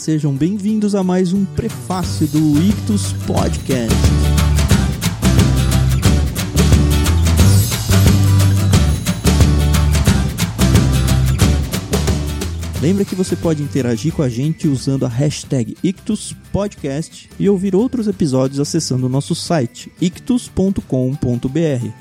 [0.00, 3.94] sejam bem-vindos a mais um prefácio do Ictus Podcast.
[12.80, 18.08] Lembra que você pode interagir com a gente usando a hashtag IctusPodcast e ouvir outros
[18.08, 20.80] episódios acessando o nosso site ictus.com.br.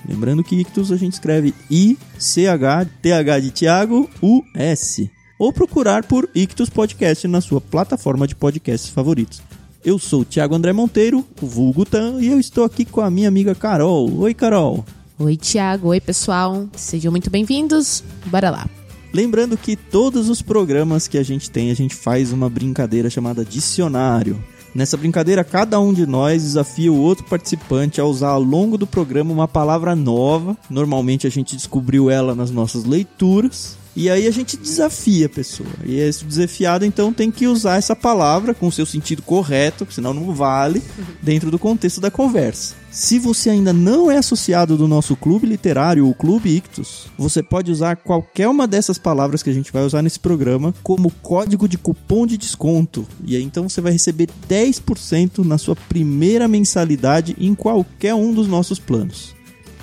[0.07, 5.18] Lembrando que Ictus a gente escreve I-C-H-T-H de Tiago, U-S.
[5.39, 9.41] Ou procurar por Ictus Podcast na sua plataforma de podcasts favoritos.
[9.85, 13.09] Eu sou o Thiago André Monteiro, o vulgo Tan, e eu estou aqui com a
[13.09, 14.19] minha amiga Carol.
[14.19, 14.83] Oi, Carol.
[15.17, 15.87] Oi, Thiago.
[15.87, 16.67] Oi, pessoal.
[16.75, 18.03] Sejam muito bem-vindos.
[18.25, 18.67] Bora lá.
[19.13, 23.45] Lembrando que todos os programas que a gente tem, a gente faz uma brincadeira chamada
[23.45, 24.43] dicionário.
[24.75, 28.85] Nessa brincadeira, cada um de nós desafia o outro participante a usar ao longo do
[28.85, 30.57] programa uma palavra nova.
[30.69, 33.78] Normalmente a gente descobriu ela nas nossas leituras.
[33.95, 35.69] E aí a gente desafia a pessoa.
[35.85, 40.13] E esse desafiado então tem que usar essa palavra com o seu sentido correto, senão
[40.13, 40.81] não vale,
[41.21, 42.75] dentro do contexto da conversa.
[42.91, 47.71] Se você ainda não é associado do nosso clube literário, o Clube Ictus, você pode
[47.71, 51.77] usar qualquer uma dessas palavras que a gente vai usar nesse programa como código de
[51.77, 53.07] cupom de desconto.
[53.23, 58.47] E aí então você vai receber 10% na sua primeira mensalidade em qualquer um dos
[58.47, 59.35] nossos planos.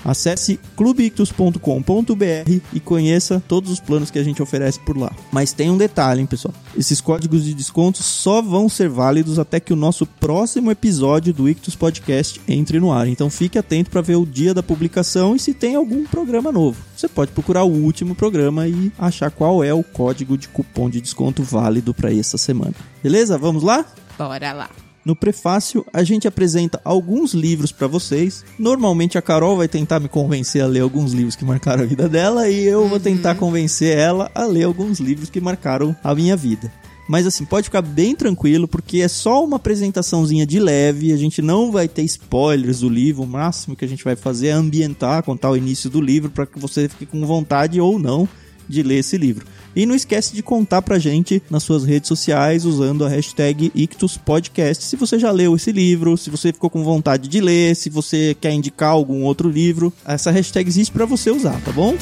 [0.06, 5.12] Acesse clubeictus.com.br e conheça todos os planos que a gente oferece por lá.
[5.32, 6.54] Mas tem um detalhe, hein, pessoal?
[6.78, 11.48] Esses códigos de desconto só vão ser válidos até que o nosso próximo episódio do
[11.48, 13.08] Ictus Podcast entre no ar.
[13.08, 16.80] Então fique atento para ver o dia da publicação e se tem algum programa novo.
[16.96, 21.00] Você pode procurar o último programa e achar qual é o código de cupom de
[21.00, 22.74] desconto válido para essa semana.
[23.02, 23.36] Beleza?
[23.36, 23.84] Vamos lá?
[24.16, 24.85] Bora lá.
[25.06, 28.44] No prefácio, a gente apresenta alguns livros para vocês.
[28.58, 32.08] Normalmente a Carol vai tentar me convencer a ler alguns livros que marcaram a vida
[32.08, 36.36] dela e eu vou tentar convencer ela a ler alguns livros que marcaram a minha
[36.36, 36.72] vida.
[37.08, 41.40] Mas assim, pode ficar bem tranquilo, porque é só uma apresentaçãozinha de leve, a gente
[41.40, 45.22] não vai ter spoilers do livro, o máximo que a gente vai fazer é ambientar,
[45.22, 48.28] contar o início do livro para que você fique com vontade ou não
[48.68, 49.46] de ler esse livro.
[49.76, 54.82] E não esquece de contar pra gente nas suas redes sociais usando a hashtag IctusPodcast
[54.82, 58.34] se você já leu esse livro, se você ficou com vontade de ler, se você
[58.40, 59.92] quer indicar algum outro livro.
[60.06, 61.94] Essa hashtag existe para você usar, tá bom?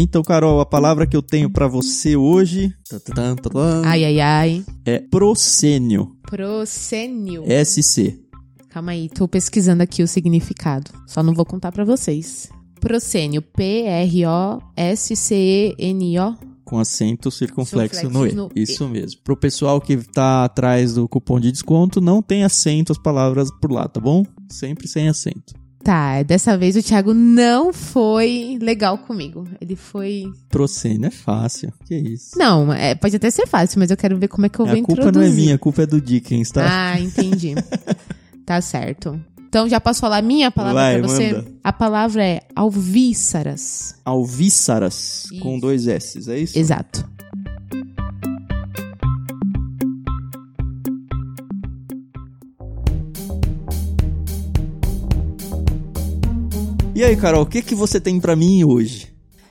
[0.00, 2.72] Então, Carol, a palavra que eu tenho para você hoje
[3.84, 4.64] Ai, ai, ai.
[4.86, 6.16] é proscênio.
[6.22, 7.42] Procênio.
[7.64, 8.16] SC.
[8.68, 10.92] Calma aí, tô pesquisando aqui o significado.
[11.04, 12.48] Só não vou contar pra vocês.
[12.80, 13.42] Procênio.
[13.42, 13.88] P-R-O-S-C-E-N-O.
[16.64, 18.30] Com acento circunflexo no E.
[18.30, 19.20] Circunflexo no Isso mesmo.
[19.24, 23.72] Pro pessoal que tá atrás do cupom de desconto, não tem acento as palavras por
[23.72, 24.22] lá, tá bom?
[24.48, 25.54] Sempre sem acento.
[25.82, 29.46] Tá, dessa vez o Thiago não foi legal comigo.
[29.60, 30.24] Ele foi.
[30.48, 31.72] Proscênio é fácil.
[31.86, 32.36] Que isso?
[32.36, 34.74] Não, é, pode até ser fácil, mas eu quero ver como é que eu vou
[34.74, 35.28] a culpa introduzir.
[35.28, 36.66] não é minha, a culpa é do Dickens, tá?
[36.92, 37.54] Ah, entendi.
[38.44, 39.18] tá certo.
[39.48, 41.32] Então já posso falar a minha palavra Vai, pra você?
[41.32, 41.46] manda.
[41.64, 43.94] A palavra é alvíceras.
[44.04, 46.58] Alvíceras, com dois S, é isso?
[46.58, 47.08] Exato.
[56.98, 59.06] E aí, Carol, o que, que você tem pra mim hoje?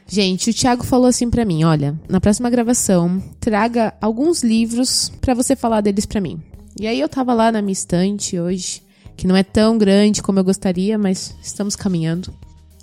[0.06, 5.34] Gente, o Thiago falou assim pra mim, olha, na próxima gravação, traga alguns livros pra
[5.34, 6.42] você falar deles pra mim.
[6.78, 8.82] E aí eu tava lá na minha estante hoje,
[9.16, 12.34] que não é tão grande como eu gostaria, mas estamos caminhando.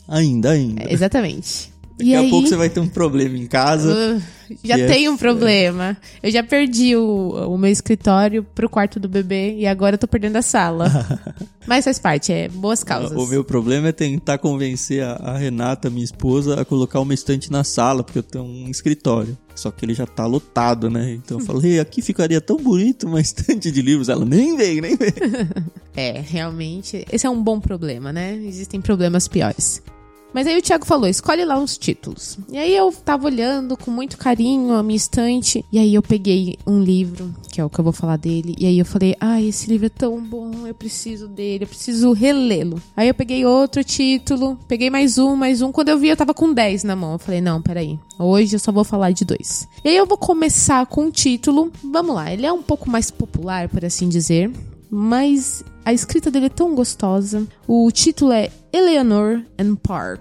[0.08, 0.84] Ainda, ainda.
[0.84, 1.70] É, exatamente.
[1.97, 3.93] Daqui e a aí, pouco você vai ter um problema em casa.
[3.94, 4.22] Uh,
[4.65, 5.97] já Que é- tem um problema.
[6.22, 10.09] Eu já perdi o, o meu escritório pro quarto do bebê e agora eu tô
[10.09, 10.91] perdendo a sala.
[11.66, 13.16] Mas faz parte, é boas causas.
[13.16, 17.51] O meu problema é tentar convencer a, a Renata, minha esposa, a colocar uma estante
[17.51, 19.39] na sala, porque eu tenho um escritório.
[19.54, 21.13] Só que ele já tá lotado, né?
[21.15, 24.09] Então eu falei, aqui ficaria tão bonito uma estante de livros.
[24.09, 25.15] Ela nem veio, nem veio.
[25.97, 28.34] É, realmente, esse é um bom problema, né?
[28.34, 29.80] Existem problemas piores.
[30.34, 32.36] Mas aí o Thiago falou, escolhe lá uns títulos.
[32.51, 35.65] E aí eu tava olhando com muito carinho a minha estante.
[35.71, 38.57] E aí eu peguei um livro, que é o que eu vou falar dele.
[38.59, 42.13] E aí eu falei, ah, esse livro é tão bom, eu preciso dele, eu preciso
[42.13, 42.83] relê-lo.
[42.97, 45.71] Aí eu peguei outro título, peguei mais um, mais um.
[45.71, 47.13] Quando eu vi, eu tava com 10 na mão.
[47.13, 47.97] Eu falei, não, peraí.
[48.19, 49.69] Hoje eu só vou falar de dois.
[49.84, 51.71] E aí eu vou começar com um título.
[51.80, 54.51] Vamos lá, ele é um pouco mais popular, por assim dizer.
[54.96, 57.44] Mas a escrita dele é tão gostosa.
[57.66, 60.20] O título é Eleanor and Park.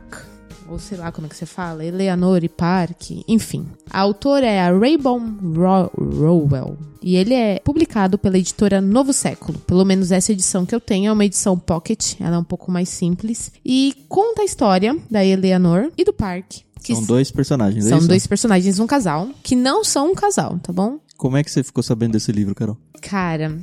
[0.67, 3.67] ou sei lá como é que você fala, Eleanor e Park, enfim.
[3.91, 5.19] A autora é a Raybon
[5.55, 6.75] Ro Rowell.
[7.03, 9.59] E ele é publicado pela editora Novo Século.
[9.59, 12.71] Pelo menos essa edição que eu tenho é uma edição pocket, ela é um pouco
[12.71, 13.51] mais simples.
[13.63, 16.61] E conta a história da Eleanor e do Park.
[16.81, 20.73] São dois personagens, é São dois personagens, um casal, que não são um casal, tá
[20.73, 20.97] bom?
[21.15, 22.77] Como é que você ficou sabendo desse livro, Carol?
[23.01, 23.57] Cara,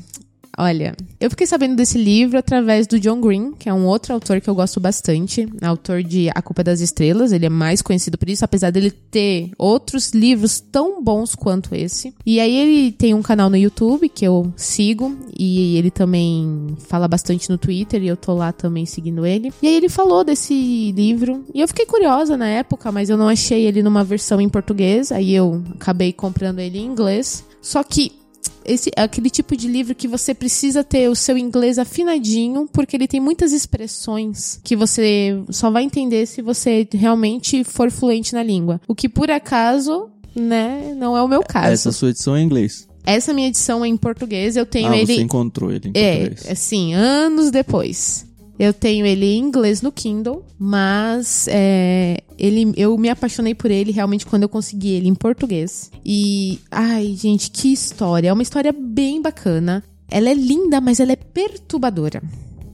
[0.62, 4.42] Olha, eu fiquei sabendo desse livro através do John Green, que é um outro autor
[4.42, 7.32] que eu gosto bastante, autor de A Culpa das Estrelas.
[7.32, 12.12] Ele é mais conhecido por isso, apesar dele ter outros livros tão bons quanto esse.
[12.26, 17.08] E aí ele tem um canal no YouTube que eu sigo e ele também fala
[17.08, 19.50] bastante no Twitter e eu tô lá também seguindo ele.
[19.62, 23.28] E aí ele falou desse livro e eu fiquei curiosa na época, mas eu não
[23.28, 27.46] achei ele numa versão em português, aí eu acabei comprando ele em inglês.
[27.62, 28.19] Só que
[28.70, 32.96] esse é aquele tipo de livro que você precisa ter o seu inglês afinadinho, porque
[32.96, 38.42] ele tem muitas expressões que você só vai entender se você realmente for fluente na
[38.42, 38.80] língua.
[38.86, 41.72] O que por acaso, né, não é o meu caso.
[41.72, 42.88] Essa sua edição é em inglês.
[43.04, 45.14] Essa minha edição é em português, eu tenho ah, ele.
[45.14, 46.46] Você encontrou ele em é, português.
[46.46, 48.29] É, assim, anos depois.
[48.60, 53.90] Eu tenho ele em inglês no Kindle, mas é, ele, eu me apaixonei por ele
[53.90, 55.90] realmente quando eu consegui ele em português.
[56.04, 58.28] E, ai, gente, que história!
[58.28, 59.82] É uma história bem bacana.
[60.10, 62.22] Ela é linda, mas ela é perturbadora.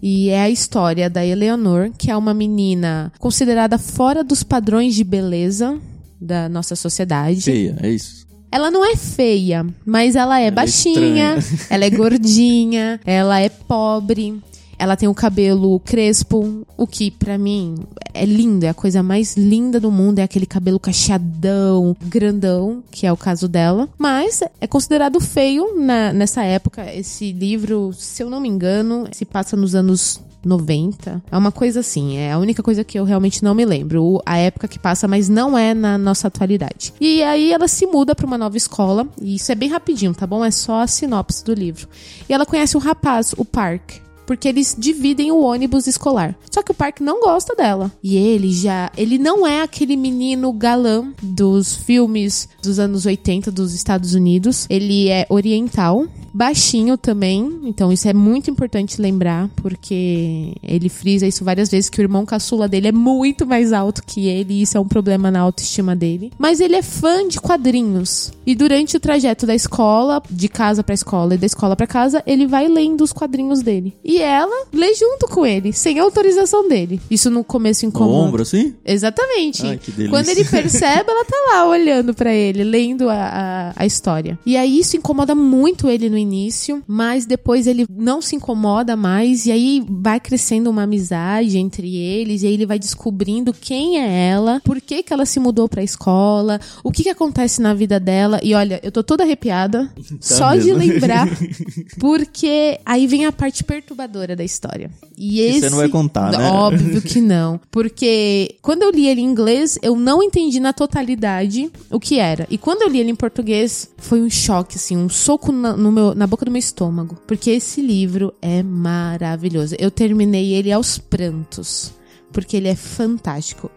[0.03, 5.05] E é a história da Eleanor, que é uma menina considerada fora dos padrões de
[5.05, 5.81] beleza
[6.21, 7.43] da nossa sociedade.
[7.43, 8.27] Feia, é isso.
[8.51, 13.39] Ela não é feia, mas ela é ela é baixinha, é ela é gordinha, ela
[13.39, 14.43] é pobre.
[14.79, 17.77] Ela tem o cabelo crespo, o que para mim
[18.13, 23.07] é lindo, é a coisa mais linda do mundo, é aquele cabelo cacheadão, grandão, que
[23.07, 23.89] é o caso dela.
[23.99, 26.95] Mas é considerado feio na, nessa época.
[26.95, 31.23] Esse livro, se eu não me engano, se passa nos anos 90.
[31.31, 34.23] É uma coisa assim, é a única coisa que eu realmente não me lembro.
[34.25, 36.95] A época que passa, mas não é na nossa atualidade.
[37.01, 40.27] E aí ela se muda para uma nova escola, e isso é bem rapidinho, tá
[40.27, 40.45] bom?
[40.45, 41.89] É só a sinopse do livro.
[42.29, 46.37] E ela conhece um rapaz, o Park porque eles dividem o ônibus escolar.
[46.51, 47.93] Só que o Park não gosta dela.
[48.03, 48.91] E ele já.
[48.97, 54.67] Ele não é aquele menino galã dos filmes dos anos 80 dos Estados Unidos.
[54.69, 57.61] Ele é oriental, baixinho também.
[57.65, 62.27] Então isso é muito importante lembrar, porque ele frisa isso várias vezes que o irmão
[62.27, 64.55] caçula dele é muito mais alto que ele.
[64.55, 66.33] E isso é um problema na autoestima dele.
[66.39, 68.33] Mas ele é fã de quadrinhos.
[68.47, 72.23] E durante o trajeto da escola, de casa para escola e da escola para casa,
[72.27, 73.95] ele vai lendo os quadrinhos dele.
[74.05, 77.01] E e ela lê junto com ele, sem autorização dele.
[77.11, 78.13] Isso no começo incomoda.
[78.13, 78.75] No ombro, assim?
[78.85, 79.67] Exatamente.
[79.67, 80.11] Ai, que delícia.
[80.11, 84.39] Quando ele percebe, ela tá lá olhando para ele, lendo a, a, a, história.
[84.47, 89.45] E aí isso incomoda muito ele no início, mas depois ele não se incomoda mais,
[89.45, 94.31] e aí vai crescendo uma amizade entre eles, e aí ele vai descobrindo quem é
[94.31, 98.01] ela, por que, que ela se mudou pra escola, o que, que acontece na vida
[98.01, 98.41] dela.
[98.43, 100.65] E olha, eu tô toda arrepiada tá só mesmo.
[100.65, 101.29] de lembrar,
[102.01, 104.91] porque aí vem a parte perturbadora da história.
[105.17, 105.61] E esse...
[105.61, 106.51] Você não vai contar, né?
[106.51, 107.61] Óbvio que não.
[107.71, 112.47] Porque quando eu li ele em inglês, eu não entendi na totalidade o que era.
[112.51, 115.91] E quando eu li ele em português, foi um choque, assim, um soco na, no
[115.91, 117.17] meu, na boca do meu estômago.
[117.27, 119.75] Porque esse livro é maravilhoso.
[119.79, 121.93] Eu terminei ele aos prantos.
[122.33, 123.71] Porque ele é fantástico.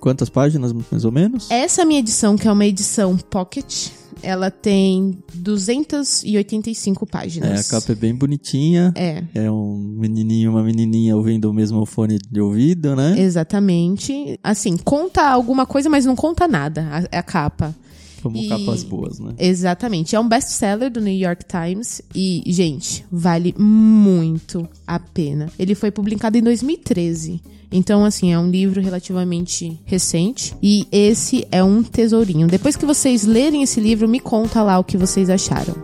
[0.00, 1.50] Quantas páginas, mais ou menos?
[1.50, 3.88] Essa minha edição, que é uma edição pocket,
[4.22, 7.50] ela tem 285 páginas.
[7.50, 8.92] É, a capa é bem bonitinha.
[8.94, 9.22] É.
[9.34, 13.18] É um menininho, uma menininha ouvindo o mesmo fone de ouvido, né?
[13.20, 14.38] Exatamente.
[14.42, 17.74] Assim, conta alguma coisa, mas não conta nada a, a capa.
[18.22, 18.48] Como e...
[18.48, 19.34] capas boas, né?
[19.38, 20.16] Exatamente.
[20.16, 25.50] É um best-seller do New York Times e, gente, vale muito a pena.
[25.58, 27.40] Ele foi publicado em 2013.
[27.70, 32.46] Então, assim, é um livro relativamente recente e esse é um tesourinho.
[32.46, 35.74] Depois que vocês lerem esse livro, me conta lá o que vocês acharam.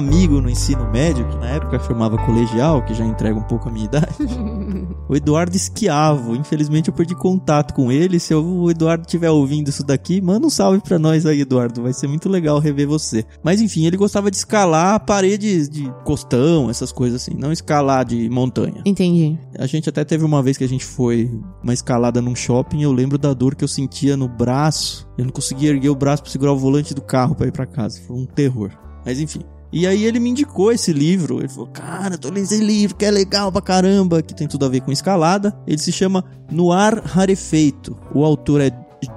[0.00, 3.72] Amigo no ensino médio, que na época chamava colegial, que já entrega um pouco a
[3.72, 4.16] minha idade.
[5.08, 6.34] o Eduardo Esquiavo.
[6.34, 8.18] Infelizmente eu perdi contato com ele.
[8.18, 11.82] Se o Eduardo estiver ouvindo isso daqui, manda um salve pra nós aí, Eduardo.
[11.82, 13.24] Vai ser muito legal rever você.
[13.42, 17.36] Mas enfim, ele gostava de escalar paredes de costão, essas coisas assim.
[17.36, 18.82] Não escalar de montanha.
[18.86, 19.38] Entendi.
[19.58, 21.30] A gente até teve uma vez que a gente foi
[21.62, 22.82] uma escalada num shopping.
[22.82, 25.06] Eu lembro da dor que eu sentia no braço.
[25.18, 27.66] Eu não conseguia erguer o braço pra segurar o volante do carro para ir para
[27.66, 28.00] casa.
[28.00, 28.70] Foi um terror.
[29.04, 29.40] Mas enfim.
[29.72, 31.38] E aí ele me indicou esse livro.
[31.38, 34.64] Ele falou: Cara, tô lendo esse livro que é legal pra caramba, que tem tudo
[34.64, 35.56] a ver com escalada.
[35.66, 37.96] Ele se chama No Ar Rarefeito.
[38.14, 38.70] O autor é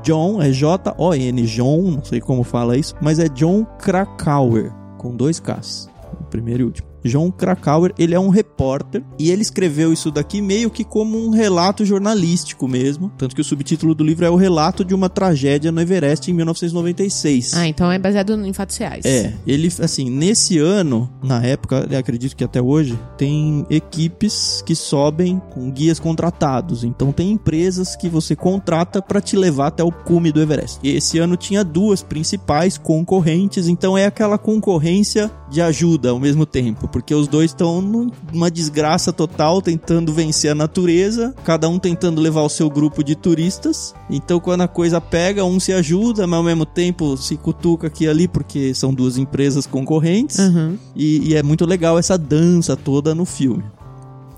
[0.04, 5.40] John, é J-O-N, John, não sei como fala isso, mas é John Krakauer, com dois
[5.40, 5.90] Ks,
[6.22, 6.93] o primeiro e último.
[7.04, 11.30] John Krakauer, ele é um repórter e ele escreveu isso daqui meio que como um
[11.30, 15.72] relato jornalístico mesmo, tanto que o subtítulo do livro é o relato de uma tragédia
[15.72, 17.54] no Everest em 1996.
[17.54, 19.06] Ah, então é baseado em fatos reais.
[19.06, 24.76] É, ele, assim, nesse ano, na época, eu acredito que até hoje, tem equipes que
[24.76, 26.84] sobem com guias contratados.
[26.84, 30.80] Então tem empresas que você contrata para te levar até o cume do Everest.
[30.84, 36.46] E esse ano tinha duas principais concorrentes, então é aquela concorrência de ajuda ao mesmo
[36.46, 42.22] tempo porque os dois estão numa desgraça total tentando vencer a natureza, cada um tentando
[42.22, 43.96] levar o seu grupo de turistas.
[44.08, 48.04] Então, quando a coisa pega, um se ajuda, mas ao mesmo tempo se cutuca aqui
[48.04, 50.38] e ali, porque são duas empresas concorrentes.
[50.38, 50.78] Uhum.
[50.96, 53.64] E, e é muito legal essa dança toda no filme.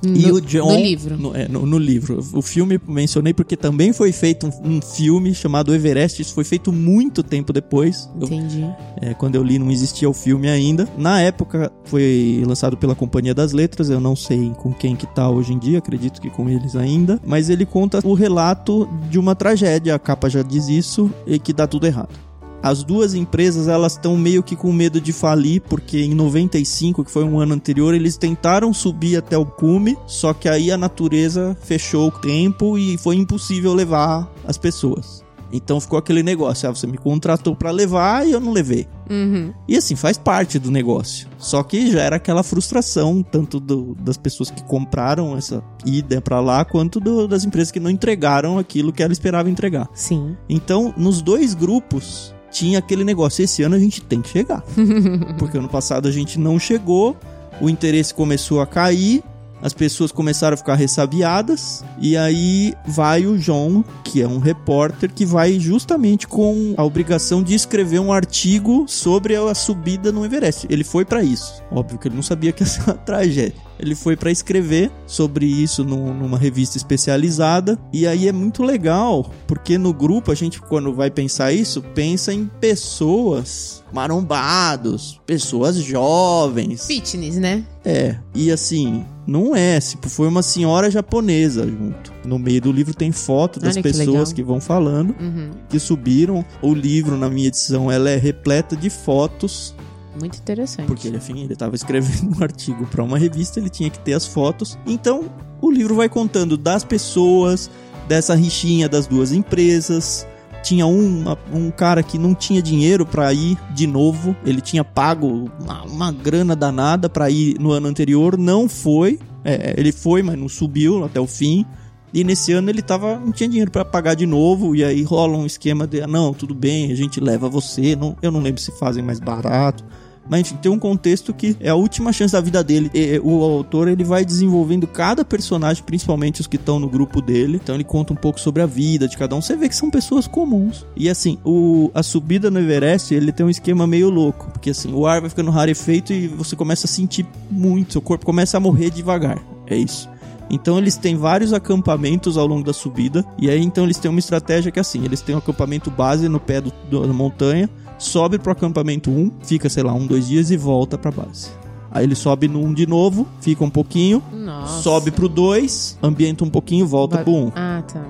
[0.08, 1.18] No, e o John, no livro.
[1.18, 2.20] No, é, no, no, livro.
[2.34, 6.22] O filme mencionei porque também foi feito um, um, filme chamado Everest.
[6.22, 8.10] Isso foi feito muito tempo depois.
[8.16, 8.62] Entendi.
[8.62, 10.88] Eu, é, quando eu li, não existia o filme ainda.
[10.98, 13.90] Na época, foi lançado pela Companhia das Letras.
[13.90, 15.80] Eu não sei com quem que tá hoje em dia.
[15.80, 17.20] Acredito que com eles ainda.
[17.26, 19.96] Mas ele conta o relato de uma tragédia.
[19.96, 21.12] A capa já diz isso.
[21.26, 22.26] E que dá tudo errado.
[22.66, 27.12] As duas empresas elas estão meio que com medo de falir, porque em 95, que
[27.12, 31.56] foi um ano anterior, eles tentaram subir até o cume, só que aí a natureza
[31.62, 35.24] fechou o tempo e foi impossível levar as pessoas.
[35.54, 38.88] Então ficou aquele negócio, ah, você me contratou para levar e eu não levei.
[39.12, 39.54] Uhum.
[39.68, 41.28] E assim, faz parte do negócio.
[41.38, 46.40] Só que já era aquela frustração, tanto do, das pessoas que compraram essa ida para
[46.40, 49.88] lá, quanto do, das empresas que não entregaram aquilo que ela esperava entregar.
[49.94, 50.36] Sim.
[50.50, 53.44] Então, nos dois grupos, tinha aquele negócio.
[53.44, 54.64] Esse ano a gente tem que chegar.
[55.38, 57.18] Porque ano passado a gente não chegou,
[57.60, 59.22] o interesse começou a cair,
[59.62, 65.12] as pessoas começaram a ficar ressabiadas, e aí vai o João, que é um repórter,
[65.14, 70.66] que vai justamente com a obrigação de escrever um artigo sobre a subida no Everest.
[70.70, 71.62] Ele foi para isso.
[71.72, 73.65] Óbvio que ele não sabia que ia ser uma tragédia.
[73.80, 77.78] Ele foi para escrever sobre isso numa revista especializada.
[77.92, 82.34] E aí é muito legal, porque no grupo a gente, quando vai pensar isso, pensa
[82.34, 86.86] em pessoas marombados, pessoas jovens.
[86.86, 87.64] Fitness, né?
[87.84, 92.14] É, e assim, não é, tipo, foi uma senhora japonesa junto.
[92.26, 94.34] No meio do livro tem foto das Olha que pessoas legal.
[94.34, 95.52] que vão falando, Uhum.
[95.70, 96.44] que subiram.
[96.62, 99.74] O livro, na minha edição, ela é repleta de fotos
[100.20, 100.88] Muito interessante.
[100.88, 104.26] porque, enfim, ele estava escrevendo um artigo para uma revista, ele tinha que ter as
[104.26, 104.78] fotos.
[104.86, 105.26] Então,
[105.62, 107.70] o livro vai contando das pessoas,
[108.08, 110.28] dessa rixinha das duas empresas.
[110.64, 115.52] Tinha um, um cara que não tinha dinheiro para ir de novo, ele tinha pago
[115.60, 119.20] uma, uma grana danada para ir no ano anterior, não foi.
[119.44, 121.66] É, ele foi, mas não subiu até o fim.
[122.12, 125.38] E nesse ano ele tava, não tinha dinheiro para pagar de novo, e aí rola
[125.38, 128.62] um esquema de, ah, não, tudo bem, a gente leva você, não, eu não lembro
[128.62, 129.84] se fazem mais barato.
[130.30, 132.90] Mas enfim, tem um contexto que é a última chance da vida dele.
[132.94, 137.60] E, o autor ele vai desenvolvendo cada personagem, principalmente os que estão no grupo dele.
[137.62, 139.42] Então ele conta um pouco sobre a vida de cada um.
[139.42, 140.86] Você vê que são pessoas comuns.
[140.96, 144.50] E assim, o, a subida no Everest ele tem um esquema meio louco.
[144.52, 147.94] Porque assim, o ar vai ficando rarefeito e você começa a sentir muito.
[147.94, 149.40] Seu corpo começa a morrer devagar.
[149.68, 150.10] É isso.
[150.50, 153.26] Então eles têm vários acampamentos ao longo da subida.
[153.38, 156.28] E aí então eles têm uma estratégia que é assim: eles têm um acampamento base
[156.30, 160.28] no pé do, do- da montanha, sobe pro acampamento 1, fica, sei lá, um, dois
[160.28, 161.50] dias e volta pra base.
[161.92, 164.82] Aí ele sobe no 1 de novo, fica um pouquinho, Nossa.
[164.84, 167.52] sobe pro 2, ambienta um pouquinho, volta Vai- pro 1.
[167.56, 168.04] Ah, tá.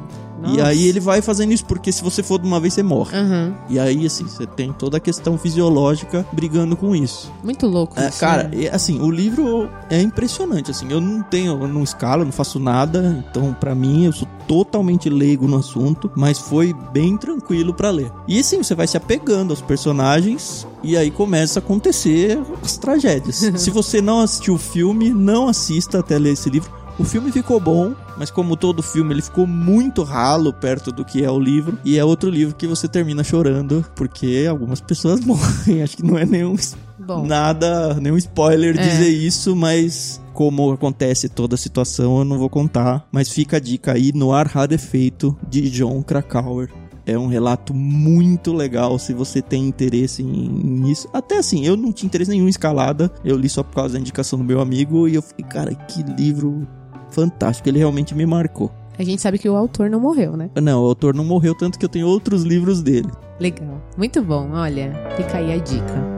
[0.53, 3.17] E aí ele vai fazendo isso, porque se você for de uma vez, você morre.
[3.17, 3.53] Aham.
[3.69, 7.31] E aí, assim, você tem toda a questão fisiológica brigando com isso.
[7.43, 8.69] Muito louco É, isso, cara, né?
[8.71, 13.23] assim, o livro é impressionante, assim, eu não tenho, eu não escalo, não faço nada,
[13.29, 18.11] então pra mim eu sou totalmente leigo no assunto, mas foi bem tranquilo pra ler.
[18.27, 23.37] E assim, você vai se apegando aos personagens e aí começa a acontecer as tragédias.
[23.57, 26.69] se você não assistiu o filme, não assista até ler esse livro.
[26.97, 31.23] O filme ficou bom, mas como todo filme, ele ficou muito ralo perto do que
[31.23, 31.77] é o livro.
[31.83, 35.83] E é outro livro que você termina chorando, porque algumas pessoas morrem.
[35.83, 36.55] Acho que não é nenhum
[36.97, 38.81] Bom, nada, nenhum spoiler É.
[38.81, 43.05] dizer isso, mas como acontece toda a situação, eu não vou contar.
[43.11, 46.69] Mas fica a dica aí no Ar Rarefeito de John Krakauer.
[47.07, 51.07] É um relato muito legal se você tem interesse em- nisso.
[51.13, 53.11] Até assim, eu não tinha interesse nenhum em escalada.
[53.23, 56.01] Eu li só por causa da indicação do meu amigo e eu fiquei, cara, que
[56.01, 56.67] livro
[57.11, 57.69] fantástico.
[57.69, 58.71] Ele realmente me marcou.
[58.97, 60.49] a gente sabe que o autor não morreu, né?
[60.61, 63.09] Não, o autor não morreu tanto que eu tenho outros livros dele.
[63.39, 63.81] Legal.
[63.97, 64.93] Muito bom, olha.
[65.17, 66.15] Fica aí a dica.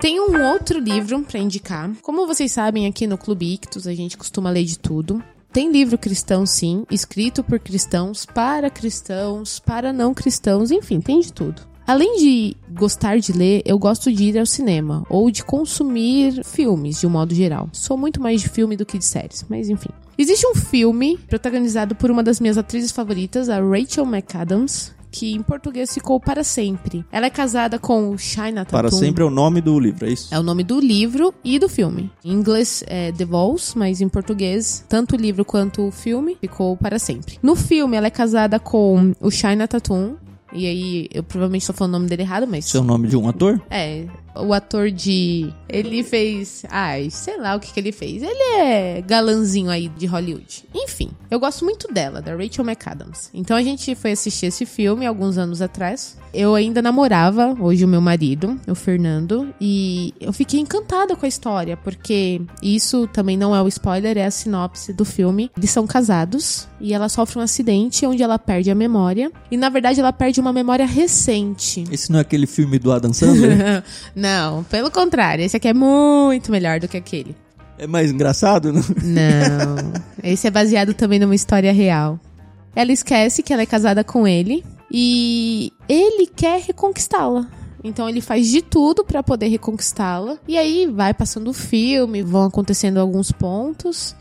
[0.00, 1.90] Tem um outro livro pra indicar.
[2.02, 5.22] Como vocês sabem, aqui no Clube Ictus a gente costuma ler de tudo.
[5.54, 11.32] Tem livro cristão, sim, escrito por cristãos, para cristãos, para não cristãos, enfim, tem de
[11.32, 11.62] tudo.
[11.86, 16.98] Além de gostar de ler, eu gosto de ir ao cinema ou de consumir filmes
[16.98, 17.68] de um modo geral.
[17.72, 19.90] Sou muito mais de filme do que de séries, mas enfim.
[20.16, 25.42] Existe um filme protagonizado por uma das minhas atrizes favoritas, a Rachel McAdams, que em
[25.42, 27.04] português ficou para sempre.
[27.12, 28.70] Ela é casada com o China Tatum.
[28.70, 30.34] Para sempre é o nome do livro, é isso?
[30.34, 32.10] É o nome do livro e do filme.
[32.24, 36.76] Em inglês é The Vows, mas em português, tanto o livro quanto o filme ficou
[36.76, 37.38] para sempre.
[37.40, 40.16] No filme, ela é casada com o China Tatum.
[40.52, 42.64] E aí, eu provavelmente estou falando o nome dele errado, mas.
[42.64, 43.62] Seu nome de um ator?
[43.70, 44.06] É,
[44.36, 45.52] o ator de.
[45.68, 46.64] Ele fez.
[46.70, 48.22] Ai, sei lá o que, que ele fez.
[48.22, 50.64] Ele é galanzinho aí de Hollywood.
[50.74, 53.30] Enfim, eu gosto muito dela, da Rachel McAdams.
[53.32, 56.16] Então a gente foi assistir esse filme alguns anos atrás.
[56.32, 61.28] Eu ainda namorava, hoje o meu marido, o Fernando, e eu fiquei encantada com a
[61.28, 65.50] história, porque isso também não é o spoiler, é a sinopse do filme.
[65.56, 69.30] Eles são casados e ela sofre um acidente onde ela perde a memória.
[69.50, 71.84] E na verdade ela perde uma memória recente.
[71.90, 73.84] Esse não é aquele filme do Adam Sandler?
[74.24, 77.36] Não, pelo contrário, esse aqui é muito melhor do que aquele.
[77.76, 78.80] é mais engraçado, não?
[79.02, 79.92] Não,
[80.24, 82.18] esse é baseado também numa história real.
[82.74, 87.46] Ela esquece que ela é casada com ele e ele quer reconquistá-la.
[87.84, 90.38] Então ele faz de tudo pra poder reconquistá-la.
[90.48, 94.16] E aí vai passando o filme, vão acontecendo alguns pontos.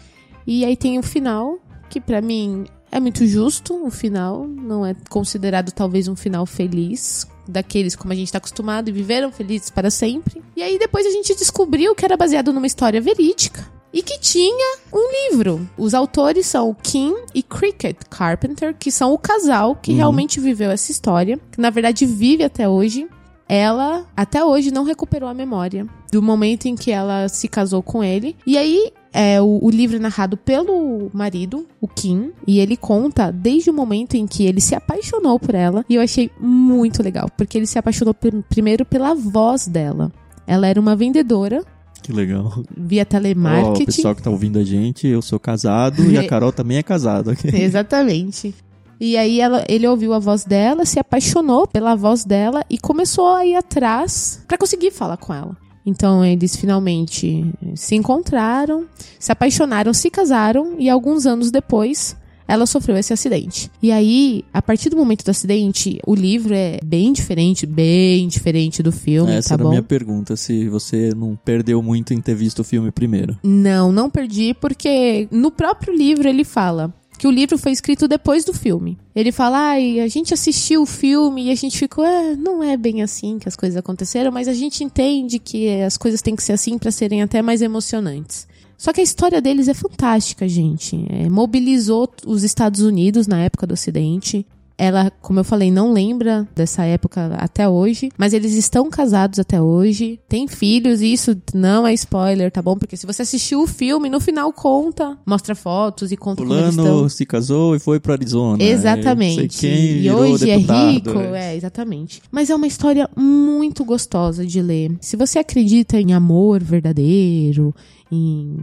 [0.45, 1.57] E aí tem o final,
[1.89, 4.47] que pra mim é muito justo, o final.
[4.47, 9.31] Não é considerado talvez um final feliz, daqueles como a gente tá acostumado e viveram
[9.31, 10.43] felizes para sempre.
[10.55, 13.65] E aí depois a gente descobriu que era baseado numa história verídica.
[13.91, 15.67] E que tinha um livro.
[15.77, 20.69] Os autores são o Kim e Cricket Carpenter, que são o casal que realmente viveu
[20.71, 23.07] essa história, que na verdade vive até hoje.
[23.47, 28.03] Ela, até hoje, não recuperou a memória do momento em que ela se casou com
[28.03, 28.35] ele.
[28.47, 33.31] E aí, é, o, o livro é narrado pelo marido, o Kim, e ele conta
[33.31, 35.85] desde o momento em que ele se apaixonou por ela.
[35.87, 40.11] E eu achei muito legal, porque ele se apaixonou pr- primeiro pela voz dela.
[40.47, 41.63] Ela era uma vendedora
[42.01, 42.51] Que legal.
[42.75, 43.85] via Ó, o telemarketing.
[43.85, 47.33] pessoal que tá ouvindo a gente, eu sou casado e a Carol também é casada.
[47.53, 48.53] Exatamente.
[48.99, 53.33] E aí ela, ele ouviu a voz dela, se apaixonou pela voz dela e começou
[53.35, 55.57] a ir atrás pra conseguir falar com ela.
[55.85, 58.85] Então eles finalmente se encontraram,
[59.19, 62.15] se apaixonaram, se casaram e alguns anos depois
[62.47, 63.71] ela sofreu esse acidente.
[63.81, 68.83] E aí, a partir do momento do acidente, o livro é bem diferente, bem diferente
[68.83, 69.69] do filme, Essa tá era a bom?
[69.69, 73.37] minha pergunta, se você não perdeu muito em ter visto o filme primeiro.
[73.43, 78.43] Não, não perdi, porque no próprio livro ele fala que o livro foi escrito depois
[78.43, 78.97] do filme.
[79.15, 82.75] Ele fala, ai, a gente assistiu o filme e a gente ficou, é, não é
[82.75, 86.43] bem assim que as coisas aconteceram, mas a gente entende que as coisas têm que
[86.43, 88.47] ser assim para serem até mais emocionantes.
[88.77, 91.05] Só que a história deles é fantástica, gente.
[91.09, 94.45] É, mobilizou os Estados Unidos na época do acidente.
[94.77, 99.61] Ela, como eu falei, não lembra dessa época até hoje, mas eles estão casados até
[99.61, 102.75] hoje, têm filhos, e isso não é spoiler, tá bom?
[102.75, 106.69] Porque se você assistiu o filme, no final conta, mostra fotos e conta como eles
[106.69, 106.85] estão.
[106.85, 108.63] Fulano se casou e foi pro Arizona.
[108.63, 109.67] Exatamente.
[109.67, 112.21] e hoje deputado, é rico, é, exatamente.
[112.31, 114.97] Mas é uma história muito gostosa de ler.
[114.99, 117.73] Se você acredita em amor verdadeiro,
[118.11, 118.57] em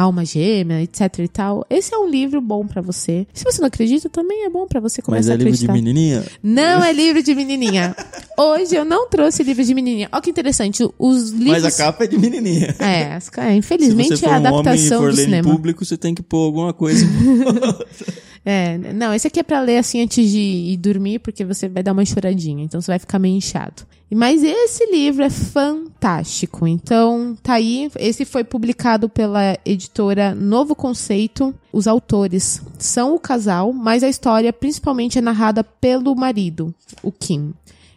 [0.00, 3.26] alma gêmea, etc e tal, esse é um livro bom pra você.
[3.32, 5.64] Se você não acredita, também é bom pra você Mas começar é a livro de
[5.64, 5.72] acreditar.
[5.72, 6.24] menininha?
[6.42, 7.96] Não é livro de menininha.
[8.38, 10.08] Hoje eu não trouxe livro de menininha.
[10.12, 11.62] Olha que interessante, os livros...
[11.62, 12.74] Mas a capa é de menininha.
[12.78, 15.48] É, é, infelizmente é a um homem e adaptação for do cinema.
[15.48, 17.06] em público, você tem que pôr alguma coisa.
[18.48, 21.82] É, não, esse aqui é pra ler assim antes de ir dormir, porque você vai
[21.82, 23.82] dar uma choradinha, então você vai ficar meio inchado.
[24.14, 27.90] Mas esse livro é fantástico, então tá aí.
[27.98, 29.85] Esse foi publicado pela editora
[30.34, 31.54] Novo Conceito.
[31.72, 37.54] Os autores são o casal, mas a história principalmente é narrada pelo marido, o Kim.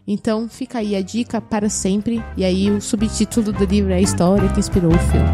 [0.08, 2.23] Então fica aí a dica para sempre.
[2.36, 5.30] E aí o subtítulo do livro é a história que inspirou o filme.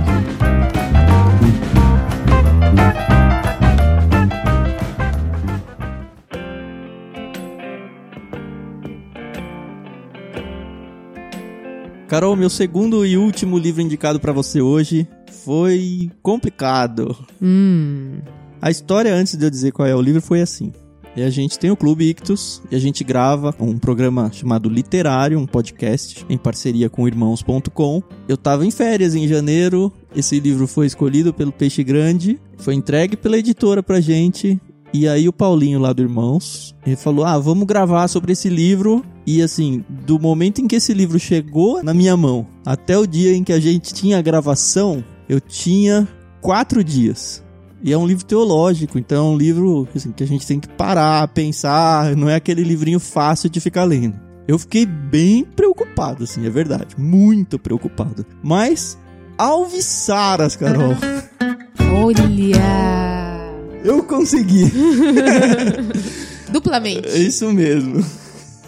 [12.07, 15.07] Carol, meu segundo e último livro indicado pra você hoje
[15.45, 17.15] foi complicado.
[17.41, 18.19] Hum.
[18.59, 20.73] A história, antes de eu dizer qual é o livro, foi assim.
[21.15, 25.39] E a gente tem o Clube Ictus e a gente grava um programa chamado Literário,
[25.39, 28.03] um podcast, em parceria com irmãos.com.
[28.27, 33.15] Eu tava em férias em janeiro, esse livro foi escolhido pelo Peixe Grande, foi entregue
[33.15, 34.59] pela editora pra gente
[34.93, 39.03] E aí o Paulinho lá do Irmãos, ele falou: "Ah, vamos gravar sobre esse livro".
[39.27, 43.33] E assim, do momento em que esse livro chegou na minha mão até o dia
[43.33, 46.07] em que a gente tinha a gravação, eu tinha
[46.41, 47.43] quatro dias.
[47.81, 50.67] E é um livro teológico, então é um livro assim, que a gente tem que
[50.69, 54.19] parar, pensar, não é aquele livrinho fácil de ficar lendo.
[54.47, 56.95] Eu fiquei bem preocupado, assim, é verdade.
[56.97, 58.25] Muito preocupado.
[58.43, 58.97] Mas,
[59.37, 60.95] alviçaras, Carol.
[61.91, 63.55] Olha!
[63.83, 64.71] Eu consegui.
[66.51, 67.07] Duplamente.
[67.07, 68.05] É isso mesmo.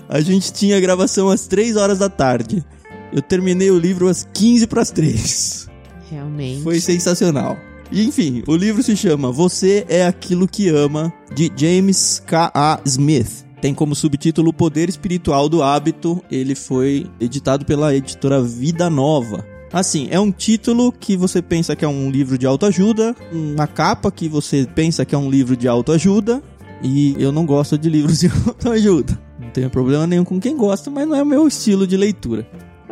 [0.09, 2.63] A gente tinha gravação às 3 horas da tarde.
[3.11, 5.67] Eu terminei o livro às 15 para as 3.
[6.09, 6.63] Realmente.
[6.63, 7.57] Foi sensacional.
[7.91, 12.81] Enfim, o livro se chama Você é Aquilo que Ama, de James K.A.
[12.85, 13.45] Smith.
[13.61, 16.21] Tem como subtítulo O Poder Espiritual do Hábito.
[16.29, 19.45] Ele foi editado pela editora Vida Nova.
[19.71, 24.11] Assim, é um título que você pensa que é um livro de autoajuda, uma capa
[24.11, 26.41] que você pensa que é um livro de autoajuda,
[26.81, 29.19] e eu não gosto de livros de autoajuda.
[29.39, 32.47] Não tenho problema nenhum com quem gosta, mas não é o meu estilo de leitura.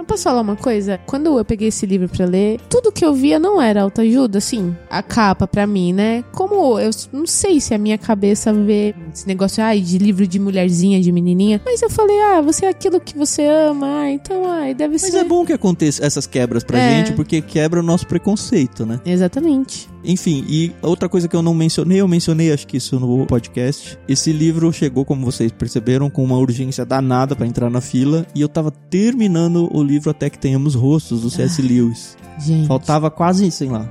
[0.07, 0.99] Mas posso falar uma coisa?
[1.07, 4.75] Quando eu peguei esse livro pra ler, tudo que eu via não era autoajuda, assim.
[4.89, 6.23] A capa pra mim, né?
[6.31, 10.39] Como eu não sei se a minha cabeça vê esse negócio ai, de livro de
[10.39, 11.59] mulherzinha, de menininha.
[11.65, 15.01] Mas eu falei, ah, você é aquilo que você ama, ah, então, ai, deve Mas
[15.01, 15.17] ser.
[15.17, 16.97] é bom que aconteça essas quebras pra É.
[16.97, 18.99] gente, porque quebra o nosso preconceito, né?
[19.05, 19.89] Exatamente.
[20.07, 23.97] Enfim, e outra coisa que eu não mencionei, eu mencionei acho que isso no podcast.
[24.07, 28.41] Esse livro chegou, como vocês perceberam, com uma urgência danada pra entrar na fila, e
[28.41, 31.61] eu tava terminando o livro até que tenhamos rostos do C.S.
[31.61, 32.17] Lewis.
[32.39, 32.67] Gente.
[32.67, 33.89] Faltava quase, sei lá,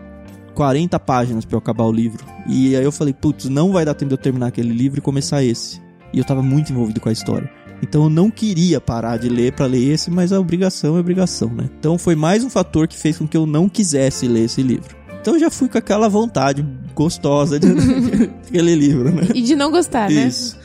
[0.55, 2.25] 40 páginas pra eu acabar o livro.
[2.47, 5.03] E aí eu falei, putz, não vai dar tempo de eu terminar aquele livro e
[5.03, 5.81] começar esse.
[6.13, 7.51] E eu tava muito envolvido com a história.
[7.83, 11.49] Então eu não queria parar de ler pra ler esse, mas a obrigação é obrigação,
[11.49, 11.69] né?
[11.79, 14.97] Então foi mais um fator que fez com que eu não quisesse ler esse livro.
[15.21, 16.65] Então eu já fui com aquela vontade
[16.95, 17.69] gostosa de
[18.49, 19.29] aquele livro, né?
[19.35, 20.27] E de não gostar, né?
[20.27, 20.57] Isso.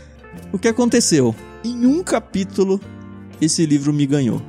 [0.51, 1.35] O que aconteceu?
[1.63, 2.79] Em um capítulo,
[3.41, 4.41] esse livro me ganhou.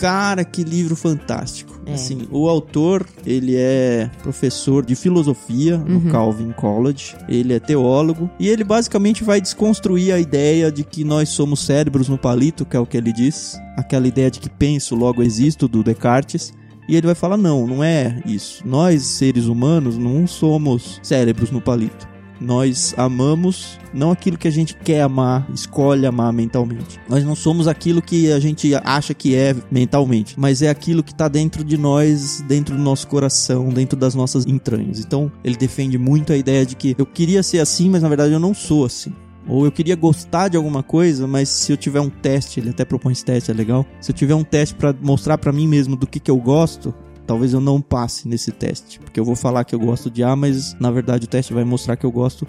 [0.00, 1.78] Cara, que livro fantástico.
[1.84, 1.94] É.
[1.94, 6.10] Assim, o autor, ele é professor de filosofia no Uhum.
[6.10, 7.16] Calvin College.
[7.28, 12.08] Ele é teólogo e ele basicamente vai desconstruir a ideia de que nós somos cérebros
[12.08, 13.58] no palito, que é o que ele diz.
[13.76, 16.52] Aquela ideia de que penso, logo existo, do Descartes.
[16.88, 18.66] E ele vai falar: não, não é isso.
[18.66, 22.08] Nós, seres humanos, não somos cérebros no palito.
[22.40, 26.98] Nós amamos não aquilo que a gente quer amar, escolhe amar mentalmente.
[27.08, 31.12] Nós não somos aquilo que a gente acha que é mentalmente, mas é aquilo que
[31.12, 35.00] está dentro de nós, dentro do nosso coração, dentro das nossas entranhas.
[35.00, 38.32] Então, ele defende muito a ideia de que eu queria ser assim, mas na verdade
[38.32, 39.12] eu não sou assim.
[39.46, 42.84] Ou eu queria gostar de alguma coisa, mas se eu tiver um teste, ele até
[42.84, 43.84] propõe esse teste, é legal.
[44.00, 46.94] Se eu tiver um teste para mostrar para mim mesmo do que, que eu gosto,
[47.30, 48.98] talvez eu não passe nesse teste.
[48.98, 51.62] Porque eu vou falar que eu gosto de A, mas na verdade o teste vai
[51.62, 52.44] mostrar que eu gosto.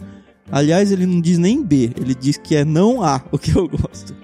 [0.51, 3.67] Aliás, ele não diz nem B, ele diz que é não A o que eu
[3.69, 4.15] gosto.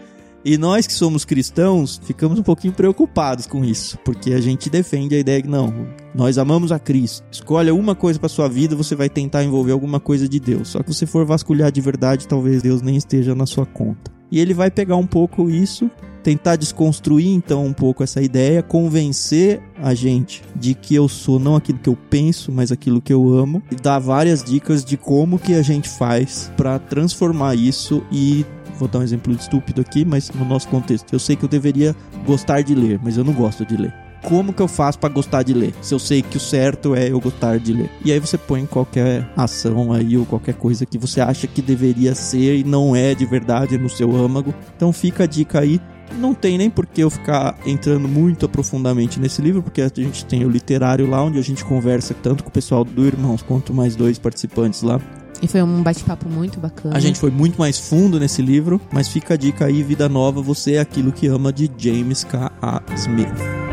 [0.48, 5.14] E nós que somos cristãos ficamos um pouquinho preocupados com isso, porque a gente defende
[5.14, 7.22] a ideia que não, nós amamos a Cristo.
[7.30, 10.70] Escolha uma coisa para sua vida, você vai tentar envolver alguma coisa de Deus.
[10.70, 14.10] Só que se for vasculhar de verdade, talvez Deus nem esteja na sua conta.
[14.32, 15.92] E ele vai pegar um pouco isso,
[16.24, 21.58] tentar desconstruir então um pouco essa ideia, convencer a gente de que eu sou não
[21.58, 25.38] aquilo que eu penso, mas aquilo que eu amo, e dar várias dicas de como
[25.40, 28.46] que a gente faz para transformar isso e
[28.78, 31.96] vou dar um exemplo estúpido aqui, mas no nosso contexto, eu sei que eu deveria
[32.26, 33.94] gostar de ler, mas eu não gosto de ler.
[34.24, 35.74] Como que eu faço para gostar de ler?
[35.82, 37.90] Se eu sei que o certo é eu gostar de ler.
[38.04, 42.14] E aí você põe qualquer ação aí ou qualquer coisa que você acha que deveria
[42.16, 44.54] ser e não é de verdade no seu âmago.
[44.76, 45.80] Então fica a dica aí.
[46.20, 50.26] Não tem nem por que eu ficar entrando muito profundamente nesse livro, porque a gente
[50.26, 53.74] tem o literário lá, onde a gente conversa tanto com o pessoal do Irmãos quanto
[53.74, 55.02] mais dois participantes lá.
[55.42, 56.96] E foi um bate-papo muito bacana.
[56.96, 60.42] A gente foi muito mais fundo nesse livro, mas fica a dica aí, Vida Nova,
[60.42, 62.52] você é aquilo que ama de James K.
[62.62, 62.82] A.
[62.96, 63.67] Smith.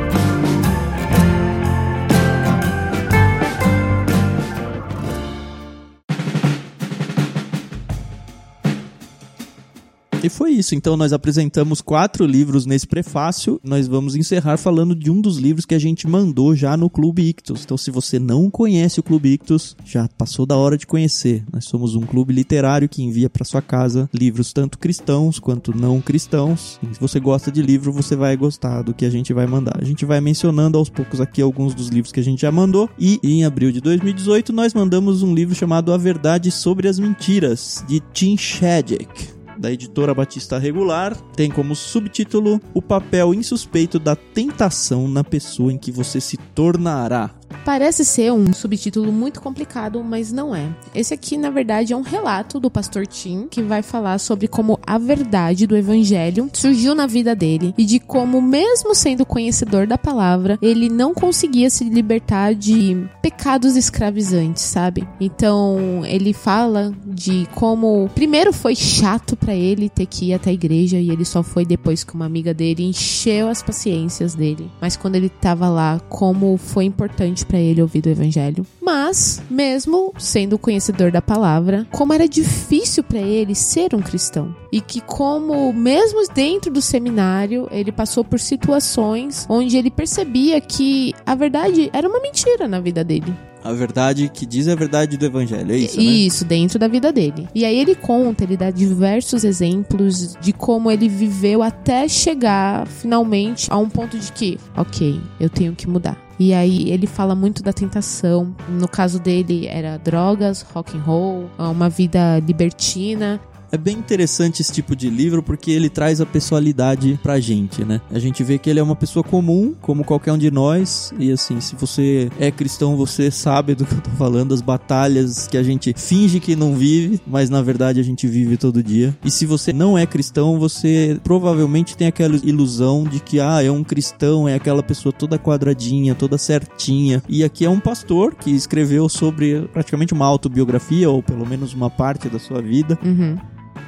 [10.25, 10.75] E foi isso.
[10.75, 13.61] Então nós apresentamos quatro livros nesse prefácio.
[13.63, 17.29] Nós vamos encerrar falando de um dos livros que a gente mandou já no Clube
[17.29, 17.63] Ictus.
[17.63, 21.45] Então se você não conhece o Clube Ictus, já passou da hora de conhecer.
[21.53, 26.01] Nós somos um clube literário que envia para sua casa livros tanto cristãos quanto não
[26.01, 26.81] cristãos.
[26.83, 29.77] E se você gosta de livro, você vai gostar do que a gente vai mandar.
[29.79, 32.89] A gente vai mencionando aos poucos aqui alguns dos livros que a gente já mandou.
[32.99, 37.85] E em abril de 2018 nós mandamos um livro chamado A Verdade sobre as Mentiras,
[37.87, 39.34] de Tim Shadyac
[39.65, 45.79] da editora Batista Regular, tem como subtítulo O papel insuspeito da tentação na pessoa em
[45.79, 47.31] que você se tornará.
[47.65, 50.69] Parece ser um subtítulo muito complicado, mas não é.
[50.95, 54.79] Esse aqui, na verdade, é um relato do pastor Tim que vai falar sobre como
[54.87, 59.99] a verdade do evangelho surgiu na vida dele e de como, mesmo sendo conhecedor da
[59.99, 65.07] palavra, ele não conseguia se libertar de pecados escravizantes, sabe?
[65.21, 70.55] Então, ele fala de como primeiro foi chato para ele ter que ir até a
[70.55, 74.71] igreja e ele só foi depois que uma amiga dele encheu as paciências dele.
[74.81, 78.67] Mas quando ele tava lá, como foi importante para ele ouvir do evangelho.
[78.81, 84.55] Mas, mesmo sendo conhecedor da palavra, como era difícil para ele ser um cristão.
[84.73, 91.15] E que como mesmo dentro do seminário, ele passou por situações onde ele percebia que
[91.25, 93.33] a verdade era uma mentira na vida dele.
[93.65, 96.03] A verdade que diz a verdade do evangelho, é isso, né?
[96.05, 97.49] Isso, dentro da vida dele.
[97.55, 103.73] E aí ele conta, ele dá diversos exemplos de como ele viveu até chegar finalmente
[103.73, 106.23] a um ponto de que, ok, eu tenho que mudar.
[106.39, 108.55] E aí ele fala muito da tentação.
[108.69, 113.41] No caso dele era drogas, rock and roll, uma vida libertina.
[113.75, 118.01] É bem interessante esse tipo de livro porque ele traz a pessoalidade pra gente, né?
[118.09, 121.33] A gente vê que ele é uma pessoa comum, como qualquer um de nós, e
[121.33, 125.59] assim, se você é cristão, você sabe do que eu tô falando, as batalhas que
[125.59, 129.13] a gente finge que não vive, mas na verdade a gente vive todo dia.
[129.25, 133.73] E se você não é cristão, você provavelmente tem aquela ilusão de que, ah, é
[133.73, 137.21] um cristão, é aquela pessoa toda quadradinha, toda certinha.
[137.29, 141.91] E aqui é um pastor que escreveu sobre praticamente uma autobiografia, ou pelo menos uma
[141.91, 142.97] parte da sua vida.
[143.05, 143.37] Uhum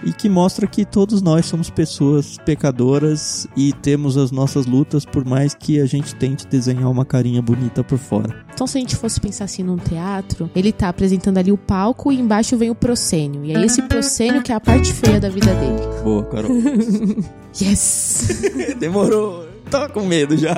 [0.07, 5.25] e que mostra que todos nós somos pessoas pecadoras e temos as nossas lutas, por
[5.25, 8.47] mais que a gente tente desenhar uma carinha bonita por fora.
[8.55, 12.12] Então, se a gente fosse pensar assim num teatro, ele tá apresentando ali o palco
[12.12, 13.45] e embaixo vem o proscênio.
[13.45, 16.03] E aí, esse proscênio que é a parte feia da vida dele.
[16.05, 16.53] Boa, Carol.
[17.61, 18.42] yes!
[18.79, 19.45] Demorou.
[19.69, 20.55] Tava com medo já.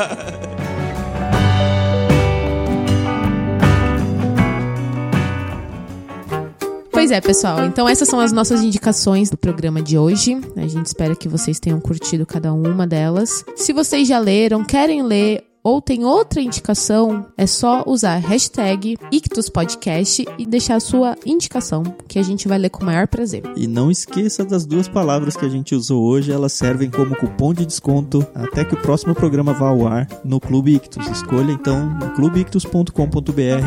[6.99, 7.65] Pois é, pessoal.
[7.65, 10.37] Então essas são as nossas indicações do programa de hoje.
[10.57, 13.45] A gente espera que vocês tenham curtido cada uma delas.
[13.55, 18.97] Se vocês já leram, querem ler ou tem outra indicação, é só usar a hashtag
[19.12, 23.42] IctusPodcast e deixar a sua indicação, que a gente vai ler com o maior prazer.
[23.57, 27.53] E não esqueça das duas palavras que a gente usou hoje, elas servem como cupom
[27.53, 31.07] de desconto até que o próximo programa vá ao ar no Clube Ictus.
[31.09, 32.92] Escolha então no clubeictus.com.br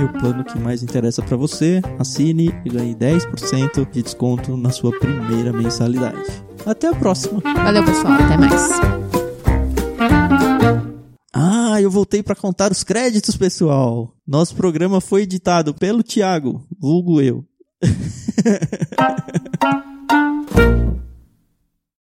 [0.03, 4.91] o plano que mais interessa para você, assine e ganhe 10% de desconto na sua
[4.97, 6.43] primeira mensalidade.
[6.65, 7.41] Até a próxima.
[7.43, 8.13] Valeu, pessoal.
[8.13, 9.10] Até mais.
[11.43, 14.13] Ah, eu voltei para contar os créditos, pessoal.
[14.27, 17.43] Nosso programa foi editado pelo Thiago, vulgo eu.